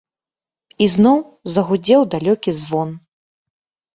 Ізноў 0.85 1.19
загудзеў 1.57 2.01
далёкі 2.13 2.51
звон. 2.63 2.89